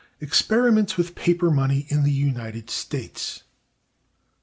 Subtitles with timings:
[0.19, 3.43] Experiments with paper Money in the United States.